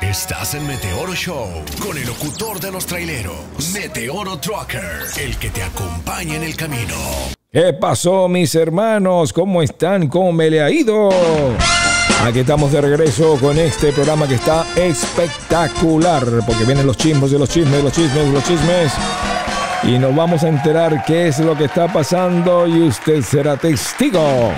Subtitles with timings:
[0.00, 1.48] Estás en Meteoro Show
[1.80, 3.34] con el locutor de los traileros,
[3.72, 6.94] Meteoro Trucker, el que te acompaña en el camino.
[7.52, 9.32] ¿Qué pasó, mis hermanos?
[9.32, 10.08] ¿Cómo están?
[10.08, 11.08] ¿Cómo me le ha ido?
[12.24, 17.38] Aquí estamos de regreso con este programa que está espectacular, porque vienen los chismos de
[17.38, 18.92] los chismes, los chismes, los chismes.
[19.82, 24.52] Y nos vamos a enterar qué es lo que está pasando y usted será testigo.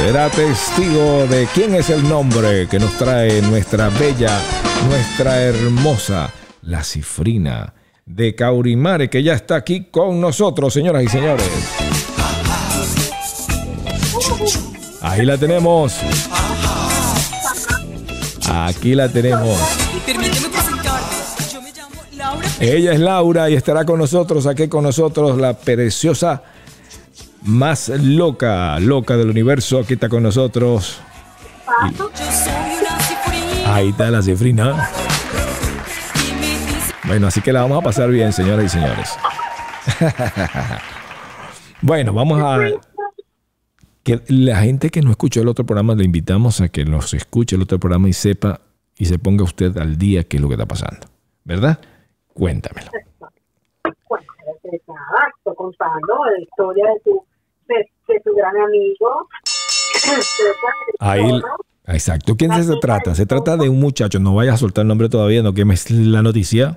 [0.00, 4.40] Será testigo de quién es el nombre que nos trae nuestra bella,
[4.88, 6.30] nuestra hermosa,
[6.62, 7.74] la cifrina
[8.06, 11.46] de Caurimare, que ya está aquí con nosotros, señoras y señores.
[15.02, 15.94] Ahí la tenemos.
[18.48, 19.58] Aquí la tenemos.
[20.06, 21.08] Permíteme presentarme.
[21.52, 22.48] Yo me llamo Laura.
[22.58, 26.42] Ella es Laura y estará con nosotros, aquí con nosotros, la preciosa
[27.42, 29.80] más loca, loca del universo.
[29.80, 31.00] Aquí está con nosotros.
[32.14, 33.74] Cifrina.
[33.74, 34.88] Ahí está la cifrina.
[36.14, 39.16] Y Bueno, así que la vamos a pasar bien, señoras y señores.
[41.82, 42.58] bueno, vamos a...
[44.02, 47.56] Que la gente que no escuchó el otro programa, le invitamos a que nos escuche
[47.56, 48.60] el otro programa y sepa
[48.96, 51.06] y se ponga usted al día qué es lo que está pasando.
[51.44, 51.80] ¿Verdad?
[52.32, 52.90] Cuéntamelo.
[54.08, 54.26] Bueno,
[55.44, 57.24] pues contando la historia de tu,
[57.70, 59.28] de, de tu gran amigo.
[60.98, 61.40] Ahí,
[61.86, 62.36] exacto.
[62.36, 63.14] ¿Quién se trata?
[63.14, 66.22] Se trata de un muchacho, no vayas a soltar el nombre todavía, no quemes la
[66.22, 66.64] noticia.
[66.64, 66.74] La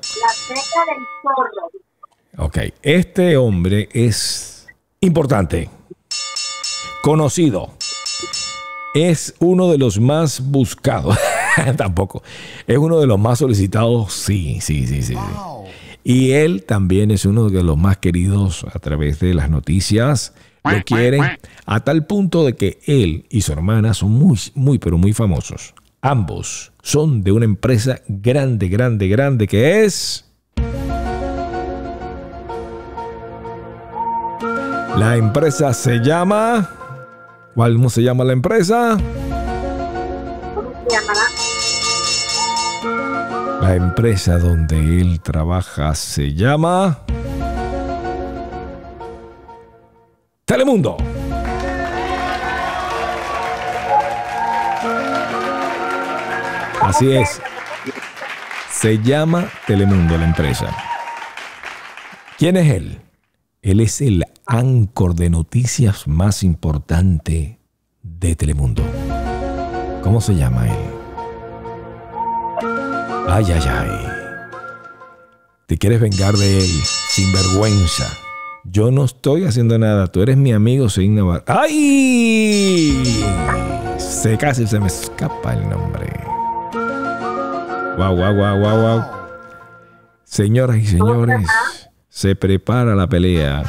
[0.47, 2.45] teca del zorro.
[2.45, 4.67] Ok, este hombre es
[5.02, 5.69] importante,
[7.03, 7.69] conocido,
[8.95, 11.17] es uno de los más buscados,
[11.78, 12.23] tampoco,
[12.66, 15.13] es uno de los más solicitados, sí, sí, sí, sí.
[15.13, 15.17] sí.
[16.03, 20.33] Y él también es uno de los más queridos a través de las noticias.
[20.64, 21.22] Lo quieren
[21.66, 25.73] a tal punto de que él y su hermana son muy, muy, pero muy famosos.
[26.02, 30.30] Ambos son de una empresa grande, grande, grande que es...
[34.97, 36.69] La empresa se llama...
[37.56, 38.97] ¿Cómo se llama la empresa?
[40.56, 41.22] ¿Cómo se llamará?
[43.62, 47.00] La empresa donde él trabaja se llama...
[50.53, 50.97] Telemundo.
[56.80, 57.41] Así es.
[58.69, 60.68] Se llama Telemundo la empresa.
[62.38, 63.02] ¿Quién es él?
[63.63, 67.58] Él es el áncor de noticias más importante
[68.03, 68.84] de Telemundo.
[70.03, 70.86] ¿Cómo se llama él?
[73.28, 74.08] Ay, ay, ay.
[75.66, 76.69] Te quieres vengar de él,
[77.09, 78.22] sin vergüenza.
[78.63, 80.07] Yo no estoy haciendo nada.
[80.07, 81.44] Tú eres mi amigo, soy Navarro.
[81.47, 83.25] ¡Ay!
[83.97, 86.07] Se casi se me escapa el nombre.
[87.97, 89.03] Guau, guau, guau, guau, guau.
[90.24, 91.47] Señoras y señores,
[92.09, 93.63] se prepara la pelea.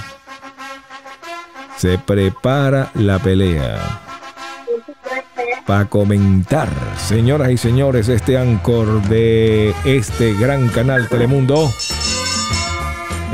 [1.76, 4.00] Se prepara la pelea
[5.66, 6.68] para comentar,
[6.98, 11.70] señoras y señores, este ancor de este gran canal Telemundo.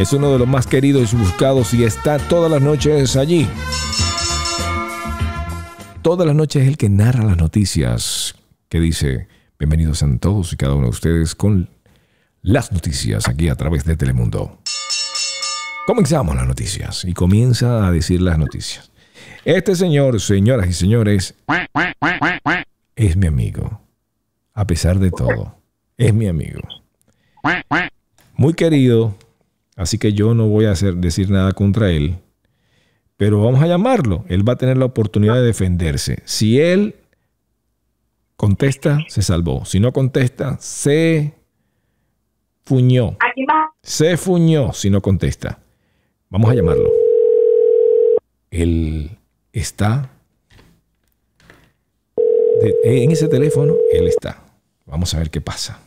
[0.00, 3.46] Es uno de los más queridos y buscados y está todas las noches allí.
[6.00, 8.34] Todas las noches es el que narra las noticias,
[8.70, 9.28] que dice,
[9.58, 11.68] bienvenidos a todos y cada uno de ustedes con
[12.40, 14.60] las noticias aquí a través de Telemundo.
[15.86, 18.90] Comenzamos las noticias y comienza a decir las noticias.
[19.44, 21.34] Este señor, señoras y señores,
[22.96, 23.82] es mi amigo.
[24.54, 25.58] A pesar de todo,
[25.98, 26.62] es mi amigo.
[28.34, 29.14] Muy querido,
[29.80, 32.18] así que yo no voy a hacer, decir nada contra él.
[33.16, 34.24] Pero vamos a llamarlo.
[34.28, 36.22] Él va a tener la oportunidad de defenderse.
[36.26, 36.96] Si él
[38.36, 39.64] contesta, se salvó.
[39.64, 41.32] Si no contesta, se
[42.62, 43.16] fuñó.
[43.20, 43.72] Aquí va.
[43.82, 45.60] Se fuñó si no contesta.
[46.28, 46.90] Vamos a llamarlo.
[48.50, 49.18] Él
[49.52, 50.10] está
[52.84, 53.76] en ese teléfono.
[53.92, 54.44] Él está.
[54.84, 55.80] Vamos a ver qué pasa.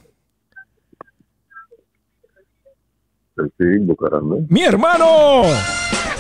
[4.50, 5.44] ¡Mi hermano!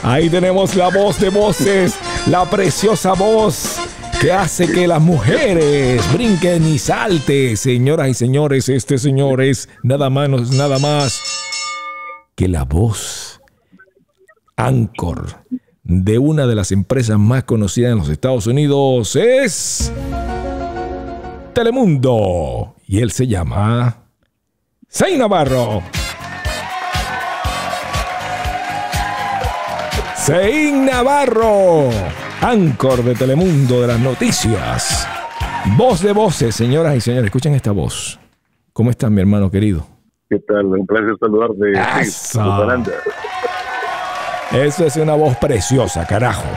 [0.01, 3.79] Ahí tenemos la voz de voces, la preciosa voz
[4.19, 7.55] que hace que las mujeres brinquen y salten.
[7.57, 11.21] Señoras y señores, este señor es nada más, nada más
[12.35, 13.41] que la voz
[14.55, 15.43] Anchor
[15.83, 19.91] de una de las empresas más conocidas en los Estados Unidos es
[21.53, 22.75] Telemundo.
[22.87, 24.05] Y él se llama
[24.89, 25.81] Zay Navarro.
[30.25, 31.89] Sein Navarro,
[32.39, 35.05] Anchor de Telemundo de las noticias.
[35.75, 38.17] Voz de voces, señoras y señores, escuchen esta voz.
[38.71, 39.85] ¿Cómo estás, mi hermano querido?
[40.29, 40.67] ¿Qué tal?
[40.67, 41.73] Un placer saludarte.
[41.99, 42.71] Eso.
[44.53, 46.47] Eso es una voz preciosa, carajo.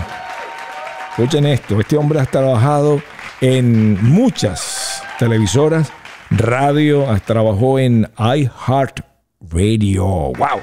[1.10, 3.02] Escuchen esto, este hombre ha trabajado
[3.40, 5.92] en muchas televisoras,
[6.30, 9.00] radio, trabajó en iHeart
[9.40, 10.04] Radio.
[10.04, 10.60] ¡Wow!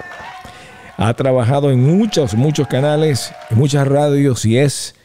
[1.06, 4.96] Ha trabajado en muchos, muchos canales, en muchas radios y es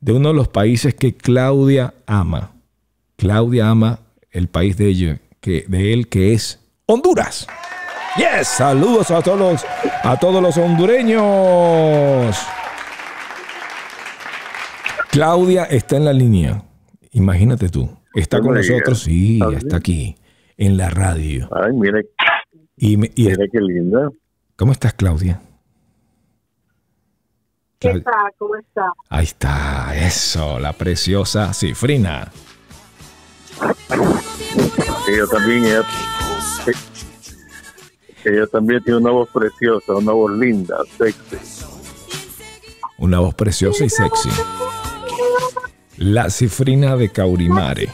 [0.00, 2.52] de uno de los países que Claudia ama.
[3.16, 3.98] Claudia ama
[4.30, 7.48] el país de ella, que, de él que es Honduras.
[8.16, 9.64] Yes, saludos a todos los,
[10.04, 12.36] a todos los hondureños.
[15.10, 16.62] Claudia está en la línea.
[17.10, 17.90] Imagínate tú.
[18.14, 20.14] Está con nosotros, sí, ¿Ah, está aquí
[20.56, 21.48] en la radio.
[21.50, 21.72] Ay,
[22.76, 24.10] Y, y- mira qué linda.
[24.56, 25.40] ¿Cómo estás, Claudia?
[27.78, 28.32] ¿Qué Clau- tal?
[28.38, 28.92] ¿Cómo está?
[29.10, 32.30] Ahí está, eso, la preciosa Cifrina.
[35.08, 35.82] Ella también, ella,
[38.24, 41.36] ella también tiene una voz preciosa, una voz linda, sexy.
[42.98, 44.30] Una voz preciosa y sexy.
[45.98, 47.88] La Cifrina de Caurimare.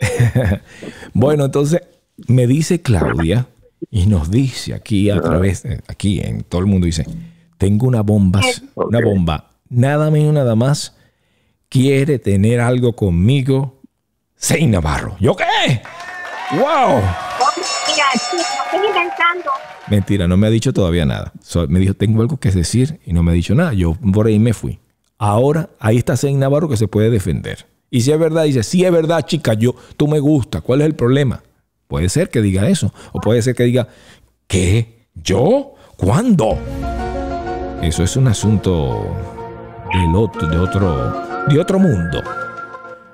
[1.12, 1.82] Bueno, entonces
[2.28, 3.46] me dice Claudia
[3.90, 7.06] y nos dice aquí a través, aquí en todo el mundo dice,
[7.56, 8.40] tengo una bomba,
[8.74, 10.96] una bomba, nada menos nada más,
[11.68, 13.80] quiere tener algo conmigo,
[14.36, 15.16] Sei Navarro.
[15.18, 15.44] ¿Yo qué?
[16.52, 16.60] ¡Wow!
[16.60, 19.50] Mira, sí, no estoy inventando.
[19.88, 21.32] Mentira, no me ha dicho todavía nada.
[21.42, 23.72] So- me dijo, tengo algo que decir y no me ha dicho nada.
[23.72, 24.78] Yo por ahí me fui.
[25.18, 27.66] Ahora, ahí está Sei Navarro que se puede defender.
[27.90, 30.60] Y si es verdad, dice, sí es verdad, chica, yo, tú me gusta.
[30.60, 31.42] ¿Cuál es el problema?
[31.88, 32.92] Puede ser que diga eso.
[33.12, 33.88] O puede ser que diga,
[34.46, 35.06] ¿qué?
[35.14, 35.74] ¿Yo?
[35.96, 36.58] ¿Cuándo?
[37.82, 39.06] Eso es un asunto
[39.92, 42.22] del otro, de otro, de otro mundo.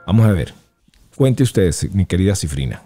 [0.07, 0.53] Vamos a ver.
[1.17, 2.83] Cuente usted, mi querida Cifrina.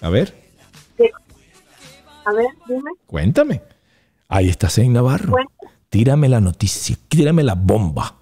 [0.00, 0.34] A ver,
[2.24, 2.90] A ver, dime.
[3.06, 3.62] cuéntame.
[4.28, 5.34] Ahí está Sei Navarro.
[5.88, 8.14] Tírame la noticia, tírame la bomba.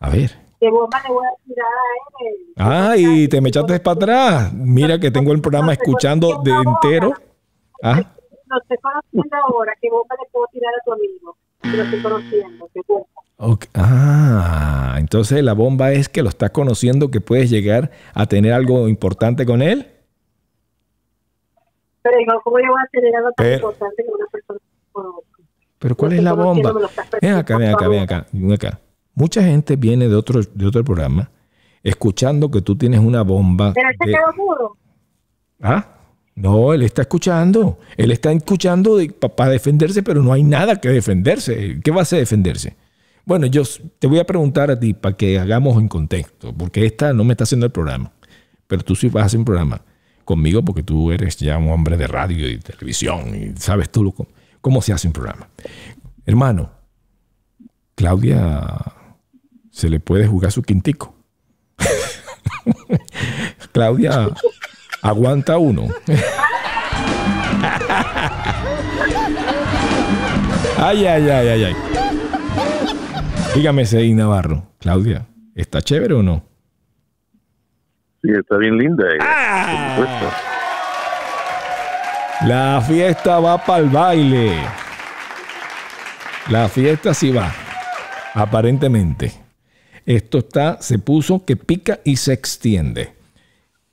[0.00, 0.45] A ver.
[0.60, 2.36] ¿Qué bomba le voy a tirar a él?
[2.56, 4.52] Ay, te me echaste para atrás.
[4.54, 7.12] Mira que tengo el programa escuchando de entero.
[7.82, 8.02] Ah,
[8.46, 9.72] Lo estoy conociendo ahora.
[9.80, 11.36] ¿Qué bomba le puedo tirar a tu amigo?
[11.62, 12.70] Lo estoy conociendo.
[12.72, 13.06] ¿Qué bomba?
[13.38, 13.64] ok.
[13.74, 18.88] Ah, entonces la bomba es que lo estás conociendo, que puedes llegar a tener algo
[18.88, 19.92] importante con él.
[22.02, 24.66] Pero digo, ¿cómo yo voy a tener algo tan Pero- importante que una persona que?
[25.78, 26.72] Pero ¿cuál es la bomba?
[27.20, 28.80] Ven acá, ven acá, ven acá, ven acá.
[29.16, 31.30] Mucha gente viene de otro, de otro programa
[31.82, 33.72] escuchando que tú tienes una bomba.
[33.74, 34.76] Pero él se de- quedó mudo.
[35.60, 35.88] ¿Ah?
[36.34, 37.78] No, él está escuchando.
[37.96, 38.98] Él está escuchando
[39.36, 41.80] para defenderse, pero no hay nada que defenderse.
[41.82, 42.76] ¿Qué va a hacer defenderse?
[43.24, 43.62] Bueno, yo
[43.98, 47.32] te voy a preguntar a ti para que hagamos en contexto, porque esta no me
[47.32, 48.12] está haciendo el programa,
[48.68, 49.80] pero tú sí vas a hacer un programa
[50.24, 54.14] conmigo porque tú eres ya un hombre de radio y televisión y sabes tú lo,
[54.60, 55.48] cómo se hace un programa.
[56.26, 56.70] Hermano,
[57.94, 58.62] Claudia
[59.76, 61.14] se le puede jugar su quintico.
[63.72, 64.30] Claudia
[65.02, 65.88] aguanta uno.
[70.78, 71.76] ay, ay, ay, ay, ay.
[73.54, 74.62] Dígame, Sei Navarro.
[74.78, 76.42] Claudia, ¿está chévere o no?
[78.22, 79.94] Sí, está bien linda ella, Ah.
[79.98, 80.36] por supuesto.
[82.46, 84.58] La fiesta va para el baile.
[86.48, 87.52] La fiesta sí va.
[88.34, 89.45] Aparentemente.
[90.06, 93.14] Esto está, se puso que pica y se extiende.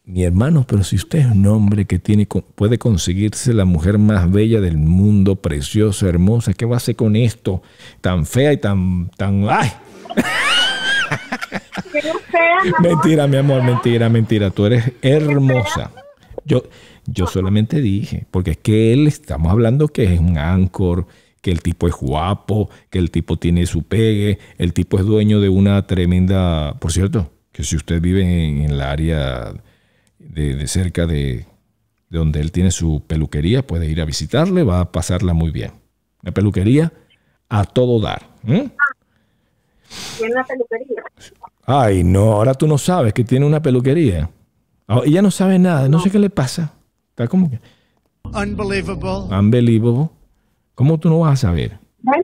[0.05, 4.31] Mi hermano, pero si usted es un hombre que tiene, puede conseguirse la mujer más
[4.31, 7.63] bella del mundo, preciosa, hermosa, ¿qué va a hacer con esto?
[8.01, 9.71] Tan fea y tan, tan, ay.
[12.81, 14.51] Mentira, mi amor, mentira, mentira.
[14.51, 15.91] Tú eres hermosa.
[16.45, 16.63] Yo,
[17.05, 21.07] yo solamente dije, porque es que él, estamos hablando que es un anchor,
[21.43, 25.41] que el tipo es guapo, que el tipo tiene su pegue, el tipo es dueño
[25.41, 29.53] de una tremenda, por cierto, que si usted vive en, en la área
[30.19, 31.45] de, de cerca de,
[32.09, 35.71] de donde él tiene su peluquería, puede ir a visitarle, va a pasarla muy bien.
[36.23, 36.93] Una peluquería
[37.49, 38.21] a todo dar.
[38.45, 38.71] Tiene
[40.33, 41.03] una peluquería.
[41.65, 44.29] Ay, no, ahora tú no sabes que tiene una peluquería.
[44.87, 46.73] Ah, ella no sabe nada, no sé qué le pasa.
[47.09, 47.59] Está como que
[48.33, 49.35] Unbelievable.
[49.37, 50.09] unbelievable.
[50.75, 51.79] ¿Cómo tú no vas a saber?
[52.01, 52.23] Bueno,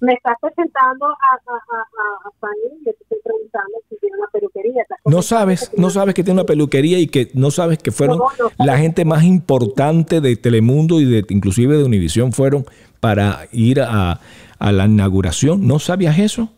[0.00, 4.16] me estás presentando a, a, a, a, Fanny y yo te estoy preguntando si tiene
[4.18, 4.82] una peluquería.
[5.04, 8.26] No sabes, no sabes que tiene una peluquería y que no sabes que fueron No,
[8.38, 8.50] no.
[8.64, 12.66] la gente más importante de Telemundo y de inclusive de Univisión fueron
[13.00, 14.20] para ir a,
[14.58, 15.66] a la inauguración.
[15.66, 16.48] ¿No sabías eso?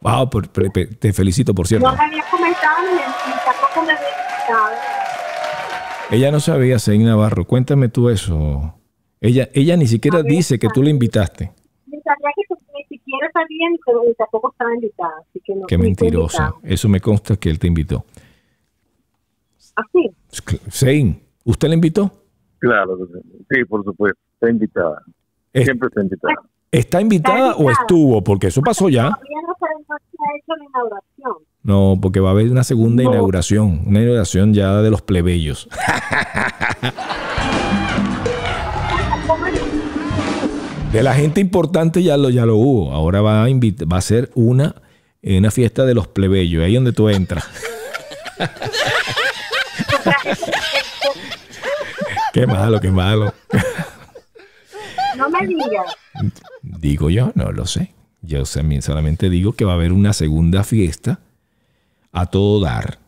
[0.00, 1.88] Wow, por- por- por- te felicito, por cierto.
[1.90, 2.92] No me había comentado ni,
[3.32, 4.76] ni tampoco me había invitado.
[6.10, 7.44] Ella no sabía, Sein Navarro.
[7.46, 8.74] Cuéntame tú eso.
[9.20, 11.52] Ella, ella ni siquiera dice que tú la invitaste.
[11.86, 15.12] Ni sabía que tú- ni siquiera sabía ni que ni tampoco estaba invitada.
[15.28, 16.54] Así que no Qué mentirosa.
[16.62, 18.04] Eso me consta que él te invitó.
[19.76, 20.10] Así.
[20.70, 22.10] Sein, ¿usted la invitó?
[22.58, 22.96] Claro,
[23.50, 24.18] sí, por supuesto.
[24.34, 25.02] Está invitada.
[25.52, 26.34] Es- Siempre está invitada.
[26.72, 27.72] ¿Está invitada o invitada.
[27.80, 28.22] estuvo?
[28.24, 29.10] Porque eso pasó ya.
[31.62, 33.10] No porque va a haber una segunda No.
[33.10, 33.82] inauguración.
[33.86, 35.68] Una inauguración ya de los plebeyos.
[40.92, 42.92] De la gente importante ya lo, ya lo hubo.
[42.92, 44.74] Ahora va a, va a ser una,
[45.22, 46.64] una fiesta de los plebeyos.
[46.64, 47.44] Ahí donde tú entras.
[52.32, 53.32] qué malo, qué malo.
[55.16, 55.96] No me digas.
[56.62, 57.94] Digo yo, no lo sé.
[58.22, 61.20] Yo solamente digo que va a haber una segunda fiesta
[62.12, 62.99] a todo dar.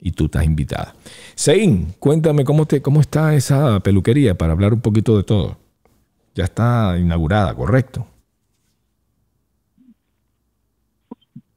[0.00, 0.94] Y tú estás invitada.
[1.34, 5.56] Sein, cuéntame cómo, te, cómo está esa peluquería para hablar un poquito de todo.
[6.34, 8.06] Ya está inaugurada, ¿correcto?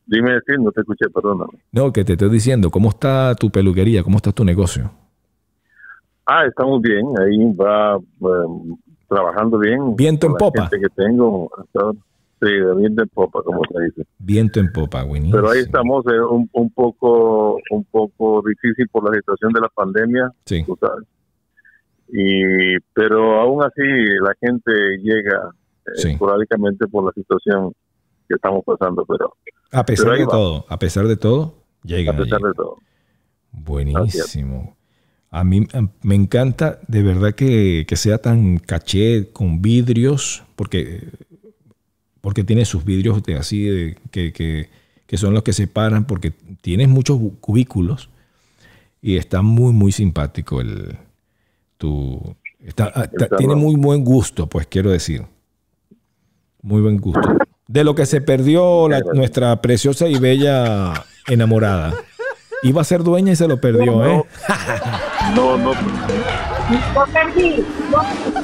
[0.06, 1.54] Dime decir, no te escuché, perdóname.
[1.72, 4.04] No, que te estoy diciendo, ¿cómo está tu peluquería?
[4.04, 4.92] ¿Cómo está tu negocio?
[6.26, 7.06] Ah, estamos bien.
[7.20, 8.76] Ahí va eh,
[9.08, 9.96] trabajando bien.
[9.96, 10.68] Viento en popa.
[10.68, 11.50] gente que tengo.
[11.58, 12.00] hasta ahora.
[12.44, 14.04] Sí, viento en popa, como se dice.
[14.20, 15.32] Viento en popa, Winnie.
[15.32, 19.70] Pero ahí estamos eh, un, un poco un poco difícil por la situación de la
[19.70, 20.64] pandemia, Sí.
[20.66, 21.06] tú sabes.
[22.10, 24.72] Y pero aún así la gente
[25.02, 25.50] llega
[25.86, 26.10] eh, Sí.
[26.12, 27.72] esporádicamente por la situación
[28.28, 29.34] que estamos pasando, pero
[29.72, 30.32] A pesar pero de va.
[30.32, 32.18] todo, a pesar de todo, a llegan.
[32.18, 32.78] pesar de todo.
[33.52, 34.76] Buenísimo.
[35.32, 41.08] A mí a- me encanta de verdad que, que sea tan caché con vidrios, porque,
[42.24, 44.70] porque tiene sus vidrios de así de, que, que-
[45.06, 48.10] que son los que separan, porque tienes muchos cubículos
[49.02, 50.96] y está muy, muy simpático el
[51.78, 52.36] tu.
[52.66, 55.26] está- ah, está- tiene muy buen gusto, pues quiero decir.
[56.62, 57.38] Muy buen gusto.
[57.68, 60.94] De lo que se perdió la- nuestra preciosa y bella
[61.28, 61.94] enamorada.
[62.64, 64.24] Iba a ser dueña y se lo perdió, ¿eh?
[65.36, 67.58] No, no, Yo perdí.
[67.92, 68.43] Ya va.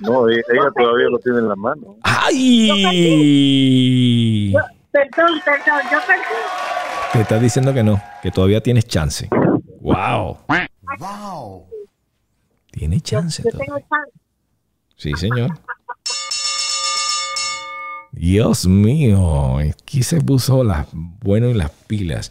[0.00, 1.96] No, e- ella todavía lo tiene en la mano.
[2.02, 2.68] ¡Ay!
[4.52, 4.58] Yo-
[4.90, 5.80] perdón, perdón.
[5.90, 6.22] Yo perdí.
[7.12, 9.28] Te estás diciendo que no, que todavía tienes chance.
[9.80, 10.38] ¡Wow!
[10.98, 11.66] Wow.
[12.70, 13.66] Tiene chance Yo todavía.
[13.74, 14.12] tengo chance.
[14.96, 15.50] Sí, señor.
[18.12, 22.30] Dios mío, aquí se puso las bueno en las pilas.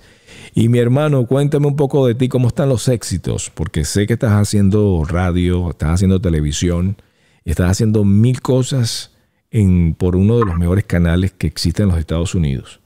[0.53, 4.13] Y mi hermano, cuéntame un poco de ti, cómo están los éxitos, porque sé que
[4.13, 6.97] estás haciendo radio, estás haciendo televisión,
[7.43, 9.11] y estás haciendo mil cosas
[9.49, 12.79] en, por uno de los mejores canales que existen en los Estados Unidos.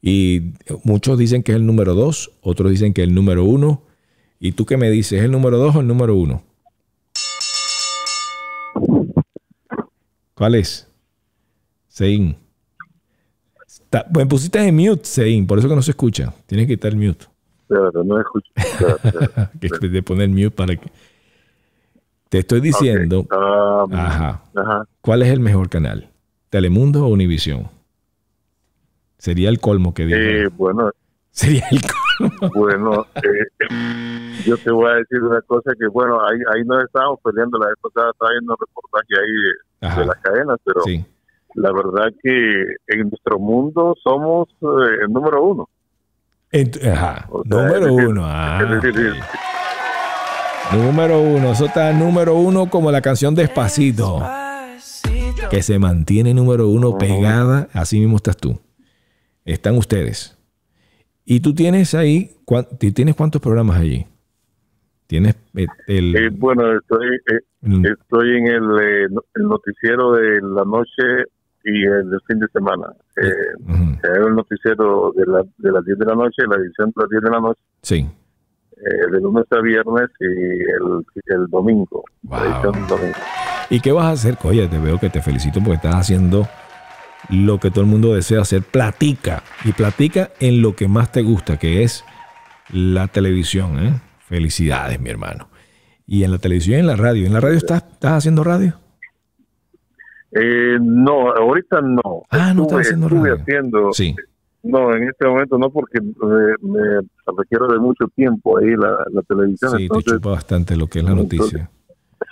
[0.00, 0.52] Y
[0.84, 3.82] muchos dicen que es el número dos, otros dicen que es el número uno.
[4.40, 5.20] ¿Y tú qué me dices?
[5.20, 6.42] ¿Es el número dos o el número uno?
[10.34, 10.88] ¿Cuál es?
[11.88, 12.36] Sein.
[13.66, 16.34] Está- me pusiste en mute, Sein, por eso que no se escucha.
[16.46, 17.26] Tienes que quitar el mute.
[17.68, 18.50] Pero no escucho.
[18.56, 20.90] Espérate, Que es de poner mute para que.
[22.32, 24.40] Te estoy diciendo, um, Ajá.
[24.56, 24.86] ajá.
[25.02, 26.08] ¿cuál es el mejor canal?
[26.48, 27.68] ¿Telemundo o Univisión?
[29.18, 30.16] Sería el colmo que digo.
[30.18, 30.90] Eh, bueno,
[31.30, 32.50] Sería el colmo.
[32.54, 37.20] Bueno, eh, yo te voy a decir una cosa que, bueno, ahí, ahí nos estábamos
[37.22, 39.32] peleando la vez pasada, estaba viendo reportaje ahí
[39.82, 40.00] de, Ajá.
[40.00, 41.04] de las cadenas, pero Sí.
[41.56, 42.62] la verdad que
[42.96, 45.68] en nuestro mundo somos eh, el número uno.
[46.50, 47.26] Ent- ajá.
[47.30, 48.22] O sea, Número es decir, uno.
[48.24, 49.12] Ah, es decir,
[50.74, 51.52] Número uno.
[51.52, 54.22] Eso está número uno como la canción Despacito.
[55.50, 57.68] Que se mantiene número uno pegada.
[57.72, 58.58] Así mismo estás tú.
[59.44, 60.38] Están ustedes.
[61.24, 64.06] Y tú tienes ahí, cuán- ¿tú ¿tienes cuántos programas allí?
[65.06, 66.16] Tienes eh, el...
[66.16, 67.86] eh, bueno, estoy, eh, Mm.
[67.86, 71.02] estoy en el, eh, el noticiero de la noche
[71.64, 72.86] y el del fin de semana.
[73.16, 73.30] Eh,
[73.68, 73.92] Ujú.
[74.02, 77.08] es el noticiero de, la, de las 10 de la noche, la edición de las
[77.10, 77.60] 10 de la noche.
[77.82, 78.06] Sí.
[78.84, 82.04] Eh, de lunes a viernes y el, el domingo.
[82.22, 82.40] Wow.
[83.70, 84.36] ¿Y qué vas a hacer?
[84.42, 86.48] Oye, te veo que te felicito porque estás haciendo
[87.30, 88.62] lo que todo el mundo desea hacer.
[88.62, 89.42] Platica.
[89.64, 92.04] Y platica en lo que más te gusta, que es
[92.72, 93.78] la televisión.
[93.78, 94.00] ¿eh?
[94.18, 95.48] Felicidades, mi hermano.
[96.06, 97.26] Y en la televisión y en la radio.
[97.26, 98.74] ¿En la radio estás, estás haciendo radio?
[100.32, 102.24] Eh, no, ahorita no.
[102.30, 103.42] Ah, no estuve, estás haciendo estuve radio.
[103.42, 103.92] haciendo.
[103.92, 104.16] Sí.
[104.62, 107.00] No, en este momento no, porque eh, me
[107.36, 109.72] requiero de mucho tiempo ahí la, la televisión.
[109.72, 111.70] Sí, te entonces, chupa bastante lo que es la noticia.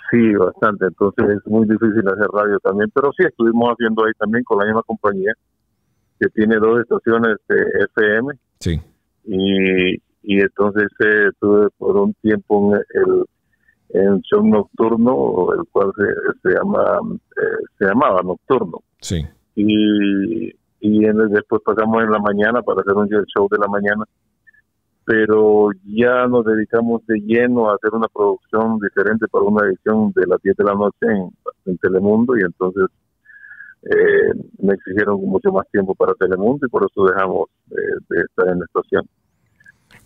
[0.09, 0.85] Sí, bastante.
[0.85, 2.89] Entonces es muy difícil hacer radio también.
[2.93, 5.33] Pero sí, estuvimos haciendo ahí también con la misma compañía
[6.19, 7.57] que tiene dos estaciones de
[7.95, 8.33] FM.
[8.59, 8.81] Sí.
[9.25, 13.25] Y, y entonces eh, estuve por un tiempo en el
[13.93, 16.03] en show nocturno, el cual se,
[16.41, 16.99] se llama
[17.37, 18.79] eh, se llamaba Nocturno.
[19.01, 19.25] Sí.
[19.55, 24.03] Y, y en- después pasamos en la mañana para hacer un show de la mañana.
[25.03, 30.27] Pero ya nos dedicamos de lleno a hacer una producción diferente para una edición de
[30.27, 31.29] las 10 de la noche en,
[31.65, 32.85] en Telemundo y entonces
[33.83, 37.75] eh, me exigieron mucho más tiempo para Telemundo y por eso dejamos eh,
[38.09, 39.03] de estar en la estación.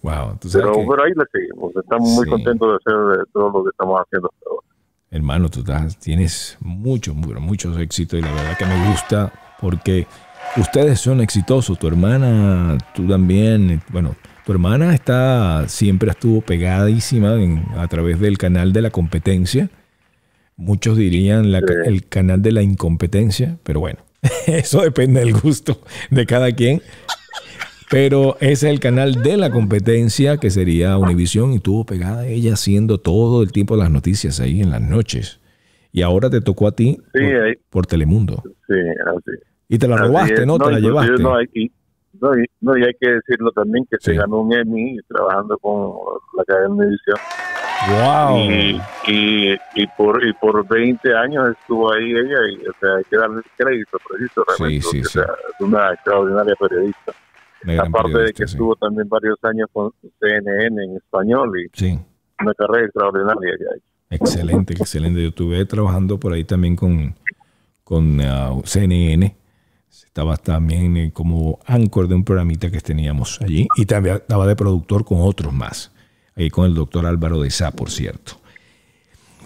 [0.01, 0.37] Wow.
[0.53, 2.31] Pero, que, pero ahí le seguimos, estamos muy Sí.
[2.31, 4.67] contentos de hacer eh, todo lo que estamos haciendo hasta ahora.
[5.11, 10.07] hermano, tú estás- tienes muchos, mu- muchos éxitos y la verdad que me gusta porque
[10.57, 11.77] ustedes son exitosos.
[11.79, 18.37] Tu hermana, tú también, bueno, tu hermana está, siempre estuvo pegadísima en- a través del
[18.37, 19.69] canal de la competencia.
[20.57, 23.99] Muchos dirían la el canal de la incompetencia, pero bueno,
[24.47, 26.81] eso depende del gusto de cada quien.
[27.91, 32.53] Pero ese es el canal de la competencia que sería Univisión y tuvo pegada ella
[32.53, 35.39] haciendo todo el tiempo las noticias ahí en las noches.
[35.91, 38.41] Y ahora te tocó a ti Sí, por, por Telemundo.
[38.67, 38.73] Sí,
[39.05, 39.39] así.
[39.67, 40.47] Y te la Así robaste, es.
[40.47, 40.57] ¿no?
[40.59, 41.11] Te la llevaste.
[41.23, 41.71] No, y,
[42.21, 44.11] no, y, no, y hay que decirlo también que Sí.
[44.11, 45.93] se ganó un Emmy trabajando con
[46.37, 47.17] la cadena de edición.
[47.89, 48.37] ¡Wow!
[48.39, 53.03] Y, y, y, por, y por 20 años estuvo ahí ella y o sea, hay
[53.03, 54.81] que darle crédito preciso realmente.
[54.87, 57.11] Sí, sí, o sea, es una extraordinaria periodista.
[57.63, 61.67] Una Aparte de que estuvo también varios años con CNN en español y
[62.41, 63.81] una carrera extraordinaria que hay.
[64.17, 65.21] excelente, excelente.
[65.21, 67.13] Yo estuve trabajando por ahí también con,
[67.83, 69.35] con ah, CNN.
[70.03, 73.67] Estaba también eh, como anchor de un programita que teníamos allí.
[73.77, 75.91] Y también estaba de productor con otros más.
[76.35, 78.33] Ahí con el doctor Álvaro de Sá, por cierto.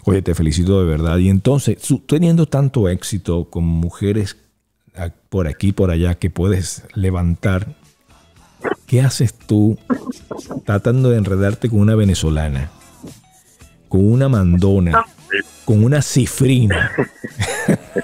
[0.05, 1.17] Oye, te felicito de verdad.
[1.17, 1.77] Y entonces,
[2.07, 4.37] teniendo tanto éxito con mujeres
[5.29, 7.75] por aquí, por allá, que puedes levantar,
[8.87, 9.77] ¿qué haces tú
[10.65, 12.71] tratando de enredarte con una venezolana?
[13.87, 15.05] Con una mandona,
[15.69, 16.91] con una cifrina.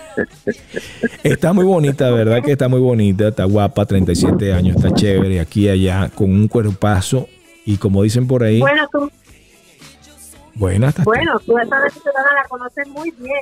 [1.23, 2.43] está muy bonita, ¿verdad?
[2.43, 6.47] Que está muy bonita, está guapa, 37 años, está chévere, aquí y allá, con un
[6.47, 7.27] cuerpazo.
[7.65, 9.11] Y como dicen por ahí, Bueno, tú,
[10.53, 13.41] buena, bueno, tú esa venezolana la conoces muy bien.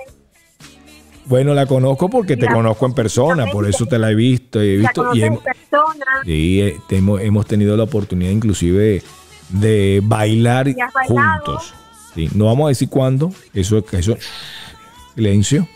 [1.25, 4.61] Bueno, la conozco porque te conozco en persona, por eso te la he visto.
[4.61, 6.05] He visto y en persona.
[6.23, 9.03] sí, eh, te hemos, hemos tenido la oportunidad inclusive
[9.49, 10.73] de bailar
[11.07, 11.73] juntos.
[12.15, 14.17] Sí, no vamos a decir cuándo, eso, eso,
[15.15, 15.67] silencio,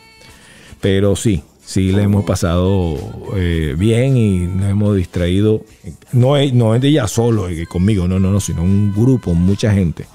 [0.80, 2.98] pero sí, sí le hemos pasado
[3.36, 5.64] eh, bien y nos hemos distraído.
[6.12, 9.34] No es, no es de ella solo, eh, conmigo, no, no, no, sino un grupo,
[9.34, 10.06] mucha gente.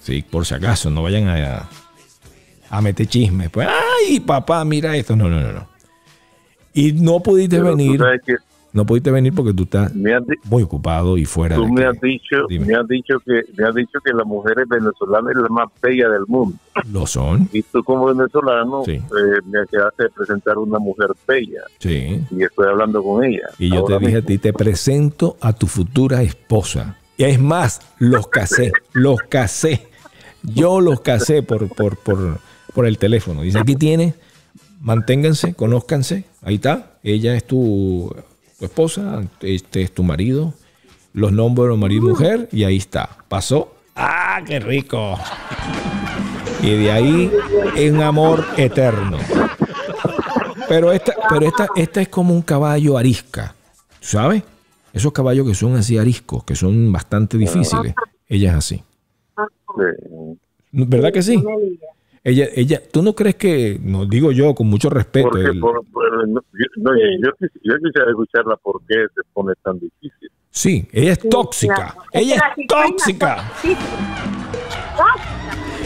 [0.00, 1.68] Sí, por si acaso, no vayan a,
[2.68, 3.50] a meter chismes.
[3.50, 5.16] Pues, ay, papá, mira esto.
[5.16, 5.66] No, no, no, no.
[6.74, 8.34] Y no pudiste Pero tú venir, sabes que
[8.74, 9.92] no pudiste venir porque tú estás
[10.44, 12.66] muy ocupado y fuera tú de me has dicho, Dime.
[12.66, 16.08] me has dicho que me has dicho que la mujer venezolana es la más bella
[16.10, 16.58] del mundo.
[16.92, 17.48] lo son.
[17.52, 18.92] Y tú como venezolano Sí.
[18.92, 19.02] eh,
[19.46, 22.20] me acabaste de presentar una mujer bella Sí.
[22.30, 23.48] y estoy hablando con ella.
[23.58, 26.98] Y yo te dije a ti, te presento a tu futura esposa.
[27.16, 29.86] Y es más, los casé, los casé.
[30.42, 32.38] Yo los casé por, por, por,
[32.74, 33.42] por el teléfono.
[33.42, 34.14] Dice, aquí tiene,
[34.80, 36.24] manténganse, conózcanse.
[36.42, 36.98] Ahí está.
[37.02, 38.14] Ella es tu,
[38.58, 40.54] tu esposa, este es tu marido.
[41.12, 43.08] Los nombres marido y mujer y ahí está.
[43.28, 43.74] Pasó.
[43.94, 45.16] ¡Ah, qué rico!
[46.62, 47.32] Y de ahí
[47.92, 49.18] un amor eterno.
[50.68, 53.54] Pero esta, pero esta, esta es como un caballo arisca,
[54.00, 54.42] ¿sabes?
[54.92, 57.94] Esos caballos que son así ariscos, que son bastante difíciles.
[58.28, 58.82] Ella es así.
[59.36, 60.38] Sí.
[60.72, 61.42] ¿Verdad que sí?
[62.26, 65.84] Ella, ella, ¿tú no crees que, no digo yo con mucho respeto, Porque el- por-
[65.92, 70.30] por- no, yo, no, yo, quis- yo quisiera escucharla por qué se pone tan difícil.
[70.50, 71.94] sí, ella es Sí, tóxica, claro.
[72.12, 73.36] ella la es cigüeña tóxica.
[73.60, 73.80] tóxica.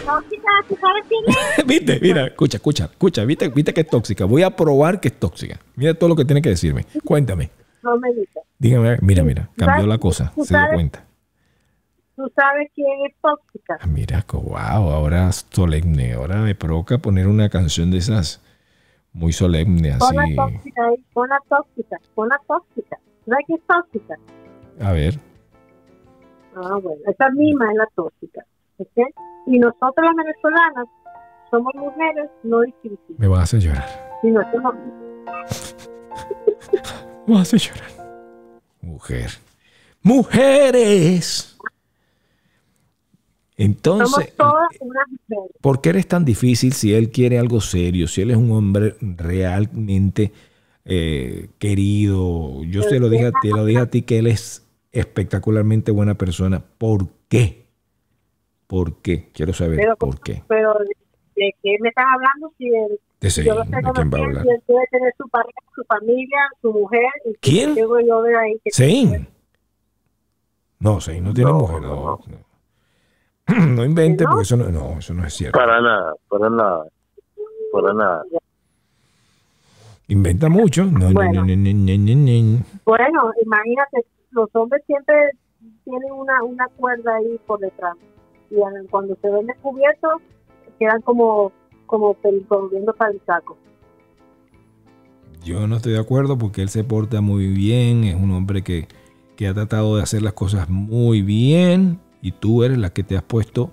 [0.06, 1.36] Tóxica, ¿tú sabes quién es?
[1.66, 1.98] ¿Viste?
[2.00, 4.24] Mira, escucha, escucha, escucha, ¿viste, viste que es tóxica.
[4.24, 5.58] Voy a probar que es tóxica.
[5.76, 6.86] Mira todo lo que tiene que decirme.
[7.04, 7.50] Cuéntame.
[7.82, 8.44] No me digas.
[8.58, 11.04] Dígame, mira, mira, cambió la cosa, ¿Tú se dio cuenta.
[12.18, 13.78] ¿Tú sabes quién es tóxica?
[13.80, 16.14] Ah, mira, wow, ahora solemne.
[16.14, 18.42] Ahora me provoca poner una canción de esas
[19.12, 20.34] muy solemne, Pon la así.
[20.34, 20.82] tóxica
[21.28, 21.96] la tóxica,
[22.28, 22.98] la tóxica.
[23.24, 24.14] ¿Sabes qué es tóxica?
[24.80, 25.14] A ver,
[26.56, 28.44] Ah, bueno, esa misma es la tóxica.
[28.78, 28.98] ¿ok?
[29.46, 30.86] Y nosotros las venezolanas
[31.52, 33.86] somos mujeres no distintivas, me vas a hacer llorar.
[34.22, 34.74] sino somos
[37.28, 37.90] Me vas a hacer llorar.
[38.82, 39.30] Mujer.
[40.02, 41.54] Mujeres.
[43.58, 44.34] Entonces.
[45.60, 48.06] ¿por qué eres tan difícil si él quiere algo serio?
[48.06, 50.32] Si él es un hombre realmente
[50.84, 52.62] eh, querido.
[52.64, 56.14] Yo te lo dije a ti, lo dije a ti que él es espectacularmente buena
[56.14, 56.62] persona.
[56.78, 57.66] ¿Por qué?
[58.68, 59.30] ¿Por qué?
[59.32, 60.42] Quiero saber Pero, por qué.
[60.46, 60.74] pero
[61.34, 62.52] ¿de qué me estás hablando?
[62.58, 64.42] Si él, De yo lo ¿de sé quién va a conocer, hablar?
[64.44, 67.06] si él debe tener su pareja, su familia, su mujer.
[67.24, 67.74] Y ¿Quién?
[67.74, 67.96] yo
[68.38, 69.26] ahí que.
[70.80, 71.80] No, Sein no tiene No, mujer.
[71.82, 72.20] no, No,
[73.68, 73.84] no.
[73.84, 74.30] Invente, ¿No?
[74.30, 75.58] porque eso no, no, eso no es cierto.
[75.58, 76.84] Para nada, para nada,
[77.72, 78.24] para nada.
[80.08, 80.84] Inventa mucho.
[80.84, 81.44] No, no, Bueno.
[81.44, 82.64] no, no, no, no, no.
[82.84, 85.14] Bueno, imagínate, los hombres siempre
[85.84, 87.96] tienen una, una cuerda ahí por detrás.
[88.50, 88.56] Y
[88.90, 90.22] cuando se ven descubiertos,
[90.78, 91.52] quedan como,
[91.86, 93.56] como perico, viendo para el saco.
[95.44, 98.88] Yo no estoy de acuerdo porque él se porta muy bien, es un hombre que,
[99.36, 103.16] que ha tratado de hacer las cosas muy bien y tú eres la que te
[103.16, 103.70] has puesto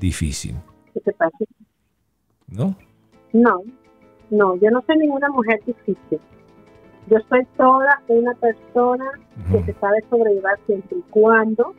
[0.00, 0.56] difícil,
[0.94, 1.36] ¿Qué te pasa?
[2.48, 2.74] ¿no?
[3.32, 3.62] No,
[4.30, 6.20] no, yo no soy ninguna mujer difícil.
[7.08, 9.04] Yo soy toda una persona
[9.52, 9.66] que Ujú.
[9.66, 11.74] se sabe sobrellevar siempre y cuando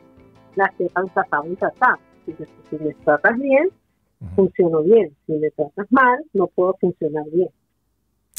[0.56, 1.98] la sepan tratar y tratar.
[2.24, 3.68] Si, me- si me tratas bien,
[4.20, 4.34] Ujú.
[4.36, 5.14] funciono bien.
[5.26, 7.48] Si me tratas mal, no puedo funcionar bien.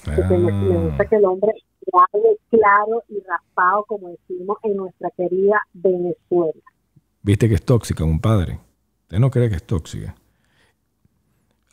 [0.06, 1.52] Porque me, me Ah, gusta que el hombre
[1.94, 6.62] hable claro y raspado, como decimos en nuestra querida Venezuela.
[7.22, 8.60] Viste que es tóxica, compadre.
[9.04, 10.16] Usted no cree que es tóxica.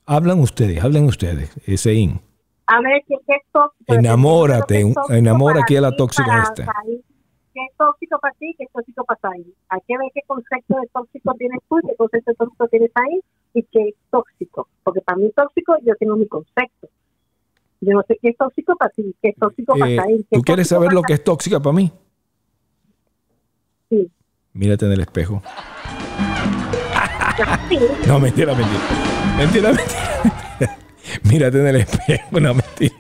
[0.07, 2.21] Hablan ustedes, hablen ustedes, ese in.
[2.67, 3.95] A ver, ¿qué, qué es tóxico?
[3.95, 6.67] Enamórate, ¿Qué es tóxico enamora aquí a la tóxica esta.
[6.85, 8.55] ¿Qué es tóxico para ti?
[8.59, 9.47] ¿Qué es tóxico para Said?
[9.69, 13.21] Hay que ver qué concepto de tóxico tienes tú, qué concepto de tóxico tienes ahí
[13.55, 14.69] y qué es tóxico.
[14.83, 16.89] Porque para mí tóxico yo tengo mi concepto.
[17.81, 20.25] Yo no sé qué es tóxico para ti, qué es tóxico para Eh, Said.
[20.31, 21.93] ¿Tú quieres saber lo que es tóxica para mí?
[23.89, 24.11] Sí.
[24.57, 25.43] Mírate en el espejo.
[28.07, 28.81] No, mentira, mentira.
[29.37, 30.79] Mentira, mentira.
[31.25, 32.97] Mírate en el espejo, no mentira.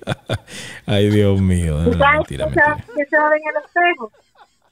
[0.84, 1.78] Ay, Dios mío.
[1.78, 2.84] no, no, ¿Sabes mentira, qué se, mentira.
[2.94, 4.12] qué se ve en el espejo?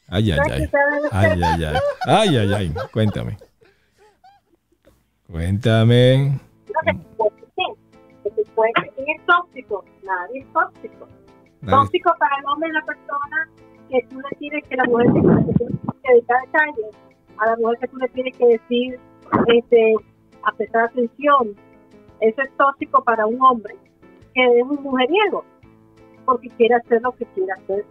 [0.08, 0.68] Ay, ay, ¿Sabes ay.
[0.68, 0.76] se
[1.16, 1.76] Ay, ay, ay.
[2.06, 2.74] Ay, ay, ay.
[2.92, 3.38] Cuéntame.
[5.30, 6.38] Cuéntame.
[8.54, 11.08] Ser quién es tóxico, nadie es tóxico.
[11.66, 13.48] Tóxico para el hombre es la persona
[13.88, 15.73] que tú le tienes que la mujer que
[16.12, 16.96] dedicar detalles,
[17.38, 19.00] a la mujer que tú le tienes que decir,
[19.46, 19.94] este,
[20.42, 21.56] a prestar atención.
[22.20, 23.74] Eso es tóxico para un hombre
[24.34, 25.44] que es un mujeriego,
[26.24, 27.84] porque quiere hacer lo que quiere hacer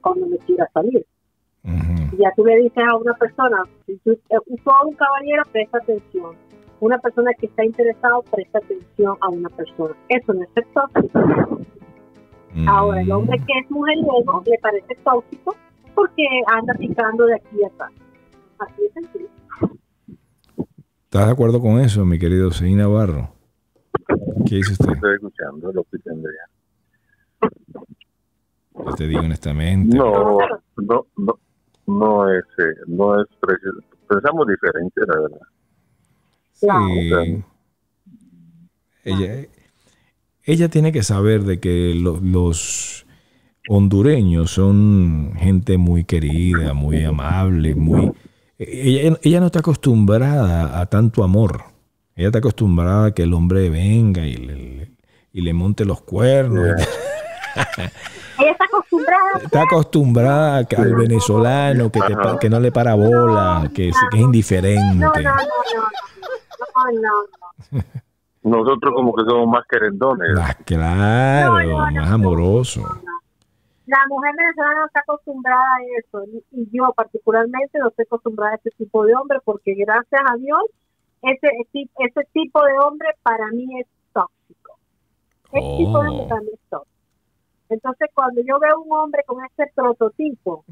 [0.00, 1.06] cuando le quiera salir.
[2.12, 5.78] Y ya tú le dices a una persona, si tú, eh, todo un caballero presta
[5.78, 6.36] atención.
[6.78, 9.94] Una persona que está interesado presta atención a una persona.
[10.08, 11.20] Eso no es tóxico.
[12.68, 15.56] Ahora, el hombre que es mujeriego le parece tóxico
[15.96, 17.90] porque anda picando de aquí a acá.
[18.60, 19.28] Así es sencillo.
[21.04, 23.32] ¿Estás de acuerdo con eso, mi querido Seí Navarro?
[24.48, 24.92] ¿Qué dice usted?
[24.92, 26.42] Estoy escuchando lo que tendría.
[28.74, 29.96] Yo te digo honestamente.
[29.96, 30.38] No,
[30.76, 31.38] no, no,
[31.86, 33.78] no es, eh, no es preciso.
[34.08, 35.46] Pensamos diferente, la verdad.
[36.52, 37.44] Sí.
[39.04, 39.46] Ella,
[40.44, 43.05] ella tiene que saber de que lo- los
[43.68, 48.12] hondureños son gente muy querida, muy amable, muy...
[48.58, 51.64] Ella, ella no está acostumbrada a tanto amor.
[52.14, 54.92] Ella está acostumbrada a que el hombre venga y le,
[55.32, 56.80] y le monte los cuernos.
[58.38, 59.40] Ella está acostumbrada.
[59.42, 64.22] Está acostumbrada al venezolano que, te que no le para bola, que es, que es
[64.22, 64.94] indiferente.
[64.96, 65.36] No, no, no, no.
[66.82, 67.00] No,
[67.72, 67.86] no, no.
[68.46, 70.28] Nosotros como que somos más querendones.
[70.38, 73.15] Ah, claro, No, no, no, más no.
[73.86, 76.24] La mujer venezolana no está acostumbrada a eso.
[76.50, 80.62] Y yo particularmente no estoy acostumbrada a ese tipo de hombre porque gracias a Dios
[81.22, 84.78] ese, ese, ese tipo de hombre para mí es tóxico.
[85.52, 86.28] Ese tipo de hombre Oh.
[86.28, 86.96] para mí es tóxico.
[87.68, 90.64] Entonces cuando yo veo un hombre con ese prototipo,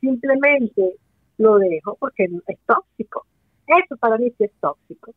[0.00, 0.94] simplemente
[1.38, 3.24] lo dejo porque es tóxico.
[3.66, 5.12] Eso para mí sí es tóxico.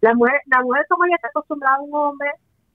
[0.00, 2.30] La mujer, la mujer como ya está acostumbrada a un hombre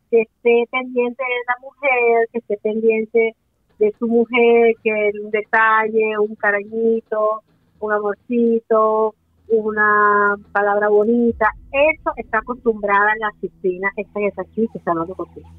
[0.10, 3.36] que esté pendiente de la mujer, que esté pendiente
[3.79, 7.41] de su mujer, que un detalle, un cariñito,
[7.79, 9.15] un amorcito,
[9.47, 15.15] una palabra bonita, eso está acostumbrada en la oficina, que está aquí, que está hablando
[15.15, 15.49] contigo.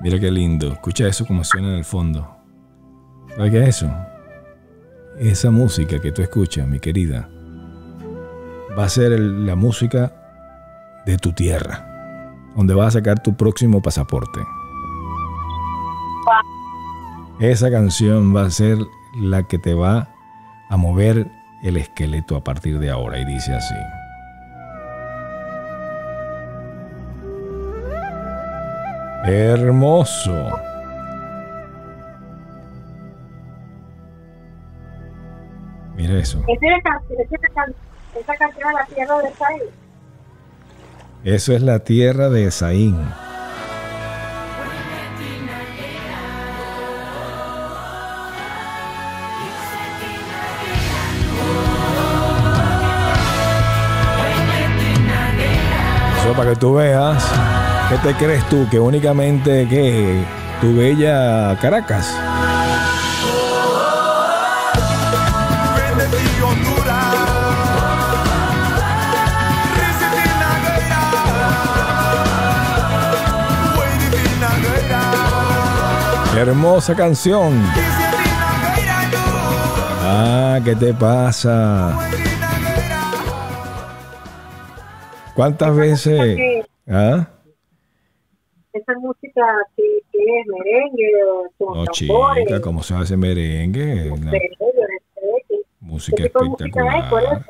[0.00, 0.68] Mira qué lindo.
[0.68, 2.36] Escucha eso como suena en el fondo.
[3.34, 3.90] ¿Sabes qué es eso?
[5.18, 7.28] Esa música que tú escuchas, mi querida,
[8.78, 10.12] va a ser el- la música
[11.04, 11.84] de tu tierra,
[12.54, 14.40] donde vas a sacar tu próximo pasaporte.
[17.40, 18.78] Esa canción va a ser
[19.14, 20.08] la que te va
[20.70, 21.26] a mover
[21.62, 23.74] el esqueleto a partir de ahora y dice así.
[29.24, 30.32] Hermoso.
[35.96, 36.38] Mira eso.
[36.46, 37.22] Esa es la can- esa
[38.14, 39.60] es la canción tierra de Saí.
[41.24, 42.96] Eso es la tierra de Esaín.
[56.48, 57.22] Que tú veas.
[57.90, 58.66] ¿Qué te crees tú?
[58.70, 60.24] Que únicamente que
[60.62, 62.14] tu bella Caracas.
[76.34, 77.62] Hermosa canción.
[80.02, 82.17] Ah, ¿qué te pasa?
[85.38, 86.36] ¿Cuántas veces?
[86.36, 87.28] Que ¿Ah?
[88.72, 89.40] esa música
[89.76, 94.10] que, que es merengue o con No, tambores, chica, ¿cómo se hace merengue?
[94.10, 94.48] Merengue.
[95.78, 97.44] música espectacular.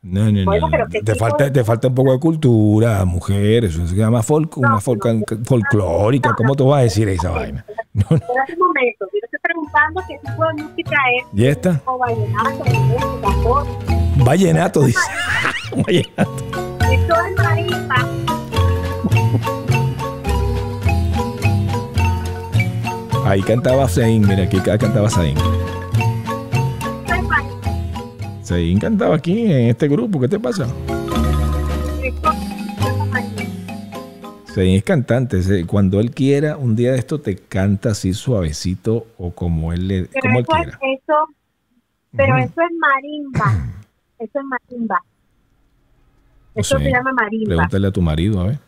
[0.00, 0.70] No, no, no, Bueno, no.
[0.70, 3.66] pero ¿qué Te falta, te falta un poco de cultura, mujer.
[3.66, 6.34] Eso se llama folk, una folk, folclórica.
[6.34, 7.66] ¿Cómo tú vas a decir esa vaina?
[7.92, 8.16] No, no.
[8.16, 11.38] Un momento, yo estoy preguntando qué tipo de música es.
[11.38, 11.82] ¿Y esta?
[13.44, 13.62] O.
[14.24, 14.98] Vallenato, dice.
[15.76, 16.44] Vallenato.
[16.90, 18.08] Esto es marimba.
[23.24, 25.36] Ahí cantaba Zayn, mira, aquí cantaba Zayn.
[28.44, 30.66] Zayn cantaba aquí en este grupo, ¿qué te pasa?
[34.52, 39.30] Zayn es cantante, cuando él quiera, un día de esto te canta así suavecito o
[39.30, 40.78] como él, le, Pero como él eso es, quiera.
[40.94, 41.14] eso,
[42.14, 43.66] pero eso es marimba.
[44.18, 45.02] Eso es marimba.
[46.54, 47.46] Eso sé, se llama marimba.
[47.48, 48.58] Pregúntale a tu marido, a ver.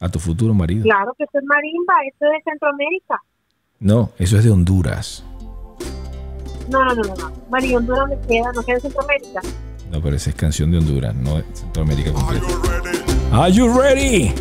[0.00, 0.82] A tu futuro marido.
[0.82, 3.20] Claro que eso es marimba, eso es de Centroamérica.
[3.80, 5.24] No, eso es de Honduras.
[6.68, 7.14] No, no, no, no.
[7.14, 7.32] no.
[7.48, 8.52] Bueno, ¿y Honduras dónde queda?
[8.52, 9.40] ¿No queda en Centroamérica?
[9.90, 12.46] No, pero esa es canción de Honduras, no de Centroamérica completa.
[13.32, 14.32] Are you ready?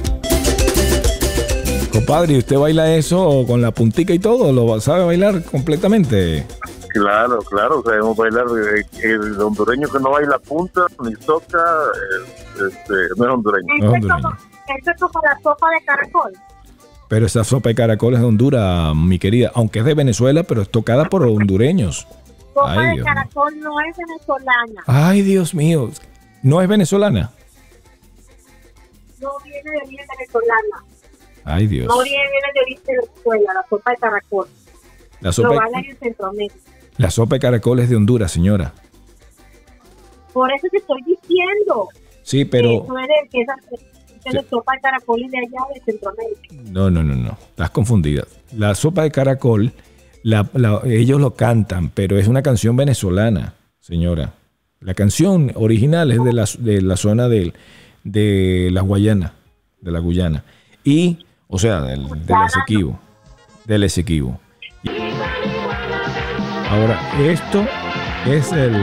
[1.91, 4.51] Compadre, ¿y usted baila eso con la puntica y todo?
[4.51, 6.45] ¿Lo sabe bailar completamente?
[6.95, 8.45] Claro, claro, sabemos bailar.
[8.73, 13.67] eh, El hondureño que no baila punta ni toca, eh, este, no es hondureño.
[13.67, 14.37] No Eso es hondureño.
[14.99, 16.31] como la sopa de caracol.
[17.09, 19.51] Pero esa sopa de caracol es de Honduras, mi querida.
[19.55, 22.07] Aunque es de Venezuela, pero es tocada por hondureños.
[22.53, 23.05] Sopa Ay, de Dios mío.
[23.05, 24.83] caracol no es venezolana.
[24.87, 25.89] Ay, Dios mío.
[26.43, 27.31] ¿No es venezolana?
[29.19, 30.83] No viene de origen venezolana.
[31.43, 31.87] Ay, Dios.
[31.87, 34.47] No viene de origen de Venezuela, la sopa de caracol.
[35.21, 36.55] La Lo sopa, bailan en Centroamérica.
[36.97, 38.73] La sopa de caracol es de Honduras, señora.
[40.33, 41.87] Por eso te estoy diciendo.
[42.23, 42.69] Sí, pero...
[42.69, 43.55] De, que esa,
[44.49, 46.41] sopa de de allá de Centroamérica.
[46.71, 47.37] No, no, no, no.
[47.49, 48.23] Estás confundida.
[48.57, 49.71] La sopa de caracol,
[50.23, 54.33] la- la- ellos lo cantan, pero es una canción venezolana, señora.
[54.79, 57.53] La canción original es de la, de la zona del-
[58.03, 59.33] de la Guayana,
[59.81, 60.43] de la Guyana.
[60.83, 62.99] Y, o sea, del, del Esequibo.
[63.65, 64.39] Del Esequibo.
[66.69, 67.65] Ahora, esto
[68.25, 68.73] es el,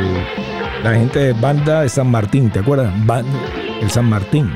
[0.83, 2.93] la gente de banda de San Martín, ¿te acuerdas?
[3.07, 3.27] Ban-
[3.81, 4.51] el San Martín.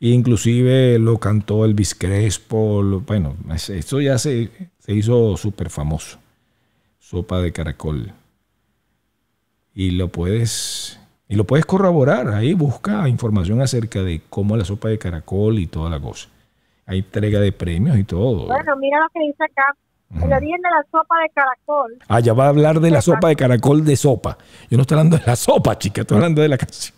[0.00, 2.82] E inclusive lo cantó Elvis Crespo.
[3.06, 6.18] bueno, es- esto ya se, se hizo súper famoso.
[6.98, 8.12] Sopa de caracol.
[9.74, 10.98] Y lo puedes
[11.28, 12.28] y lo puedes corroborar.
[12.28, 16.28] Ahí busca información acerca de cómo la sopa de caracol y toda la cosa.
[16.86, 18.46] Hay entrega de premios y todo.
[18.46, 19.74] Bueno, mira lo que dice acá.
[20.14, 23.28] El origen de la sopa de caracol Ah, ya va a hablar de la sopa
[23.28, 24.36] de caracol de sopa.
[24.70, 26.94] Yo no estoy hablando de la sopa, chica, estoy hablando de la canción.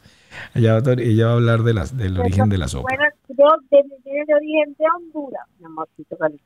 [0.55, 2.89] Ella, va a- ella va a hablar de las- del origen de la sopa.
[2.91, 6.41] Bueno, yo de, viene de origen de Honduras, mi amorcito cariño.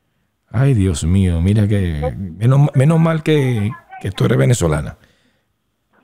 [0.50, 2.14] Ay, Dios mío, mira que.
[2.16, 4.96] Menos, menos mal que, que tú eres venezolana.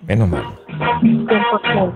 [0.06, 0.44] Menos mal.
[0.68, 1.94] 100%.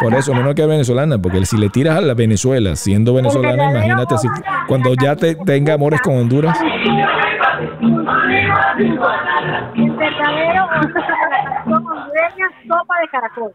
[0.00, 4.16] Por eso, menos que venezolana, porque si le tiras a la Venezuela siendo venezolana, imagínate
[4.18, 4.28] si
[4.68, 6.56] cuando ya te tenga amores con Honduras.
[12.68, 13.52] Sopa de caracol.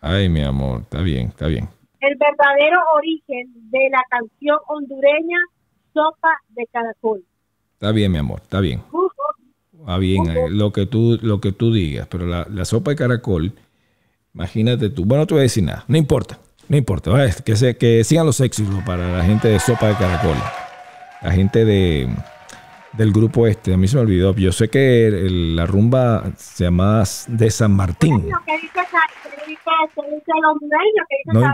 [0.00, 1.68] Ay, mi amor, está bien, está bien.
[2.00, 5.38] El verdadero origen de la canción hondureña
[5.92, 7.22] sopa de caracol.
[7.74, 8.82] Está bien, mi amor, está bien.
[9.78, 12.96] Está bien, eh, lo que tú, lo que tú digas, pero la, la sopa de
[12.96, 13.52] caracol,
[14.34, 15.04] imagínate tú.
[15.04, 16.38] Bueno, no te voy a decir nada, no importa,
[16.68, 17.10] no importa.
[17.44, 20.36] Que, se, que sigan los éxitos para la gente de sopa de caracol.
[21.22, 22.08] La gente de,
[22.94, 23.74] del grupo este.
[23.74, 24.34] A mí se me olvidó.
[24.34, 28.28] Yo sé que el- la rumba se llama de San Martín.
[31.32, 31.52] No.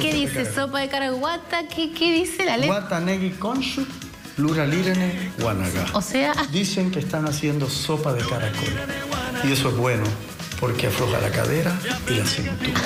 [0.00, 0.44] ¿Qué dice?
[0.44, 1.66] ¿Sopa de caraguata?
[1.68, 2.80] ¿Qué, qué dice la letra?
[2.80, 3.34] Guatanegui
[5.40, 5.86] Guanaga.
[5.94, 9.13] O sea, Dicen que están haciendo sopa de caracol.
[9.46, 10.04] Y eso es bueno,
[10.60, 11.78] porque afloja la cadera
[12.08, 12.80] y la cintura.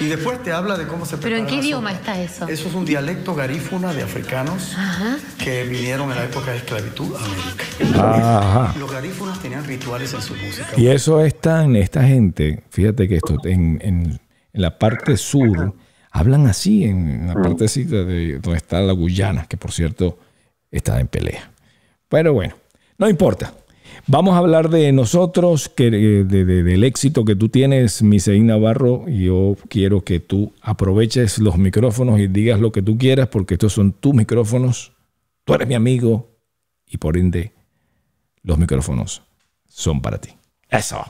[0.00, 2.00] Y después te habla de cómo se ¿pero en prepara qué idioma sopa.
[2.00, 2.46] está eso?
[2.48, 5.16] Eso es un dialecto garífuna de africanos Ajá.
[5.42, 8.38] que vinieron en la época de esclavitud a América.
[8.38, 8.74] Ajá.
[8.78, 10.68] Los garífunas tenían rituales en su música.
[10.76, 14.20] Y eso es tan, esta gente, fíjate que esto, en, en-
[14.52, 15.74] en la parte sur,
[16.10, 20.18] hablan así, en la partecita de donde está la Guyana, que por cierto
[20.70, 21.50] está en pelea.
[22.08, 22.56] Pero bueno,
[22.98, 23.54] no importa.
[24.06, 28.46] Vamos a hablar de nosotros, que, eh, de- de- del éxito que tú tienes, Miseín
[28.46, 29.08] Navarro.
[29.08, 33.72] Yo quiero que tú aproveches los micrófonos y digas lo que tú quieras, porque estos
[33.72, 34.92] son tus micrófonos.
[35.44, 36.28] Tú eres mi amigo
[36.86, 37.52] y por ende
[38.42, 39.22] los micrófonos
[39.68, 40.30] son para ti.
[40.68, 41.04] Eso.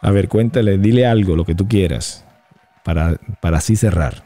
[0.00, 2.24] A ver, cuéntale, dile algo, lo que tú quieras,
[2.84, 4.24] para, para así cerrar.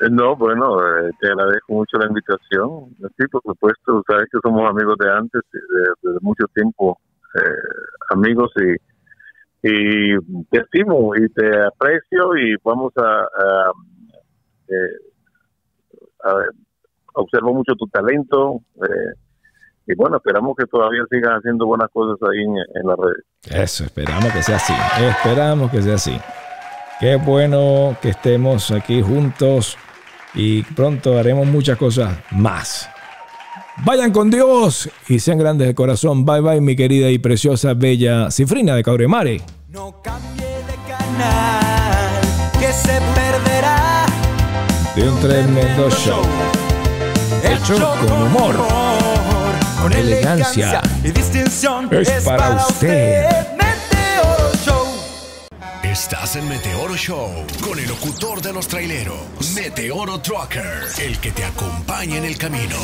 [0.00, 2.94] Eh, No, bueno, eh, te agradezco mucho la invitación.
[3.18, 6.98] Sí, por supuesto, sabes que somos amigos de antes, de, de mucho tiempo,
[7.34, 8.74] eh, amigos, y,
[9.68, 10.18] y
[10.50, 13.02] te estimo y te aprecio y vamos a...
[13.02, 13.72] a,
[14.68, 14.96] eh,
[16.24, 16.48] a-
[17.16, 19.12] observo mucho tu talento eh,
[19.86, 23.24] y bueno, esperamos que todavía sigas haciendo buenas cosas ahí en las redes.
[23.62, 24.72] Eso, esperamos que sea así.
[25.00, 26.18] Esperamos que sea así.
[27.00, 29.76] Qué bueno que estemos aquí juntos
[30.34, 32.88] y pronto haremos muchas cosas más.
[33.78, 36.24] Vayan con Dios y sean grandes de corazón.
[36.24, 39.40] Bye bye, mi querida y preciosa, bella Cifrina de Cabremare.
[39.68, 42.20] No cambie de canal,
[42.60, 44.06] que se perderá.
[44.94, 46.22] De un tremendo show.
[47.42, 48.54] Hecho con humor,
[49.82, 50.80] con elegancia.
[51.02, 51.88] y distinción.
[51.92, 53.53] Es para usted.
[55.94, 57.30] Estás en Meteoro Show
[57.62, 62.76] con el locutor de los traileros, Meteoro Trucker, el que te acompaña en el camino.